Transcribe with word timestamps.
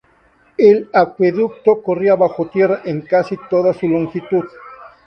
El 0.57 0.89
acueducto 0.93 1.83
corría 1.83 2.15
bajo 2.15 2.47
tierra 2.47 2.81
en 2.85 3.01
casi 3.01 3.37
toda 3.51 3.71
su 3.71 3.87
longitud. 3.87 4.45